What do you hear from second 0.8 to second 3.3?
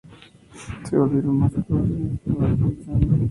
Se volvieron más proclives al auto-examen.